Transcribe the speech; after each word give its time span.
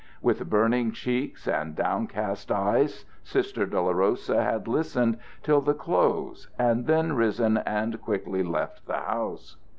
With 0.19 0.49
burning 0.49 0.93
cheeks 0.93 1.47
and 1.47 1.75
downcast 1.75 2.51
eyes 2.51 3.05
Sister 3.21 3.67
Dolorosa 3.67 4.41
had 4.43 4.67
listened 4.67 5.19
till 5.43 5.61
the 5.61 5.75
close 5.75 6.47
and 6.57 6.87
then 6.87 7.13
risen 7.13 7.57
and 7.59 8.01
quickly 8.01 8.41
left 8.41 8.87
the 8.87 8.97
house. 8.97 9.57